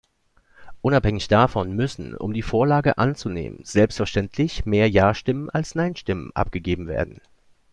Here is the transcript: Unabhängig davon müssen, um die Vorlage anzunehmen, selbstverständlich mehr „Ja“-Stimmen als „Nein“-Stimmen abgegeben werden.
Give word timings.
Unabhängig 0.81 1.27
davon 1.27 1.75
müssen, 1.75 2.15
um 2.15 2.33
die 2.33 2.41
Vorlage 2.41 2.97
anzunehmen, 2.97 3.59
selbstverständlich 3.63 4.65
mehr 4.65 4.89
„Ja“-Stimmen 4.89 5.51
als 5.51 5.75
„Nein“-Stimmen 5.75 6.31
abgegeben 6.35 6.87
werden. 6.87 7.21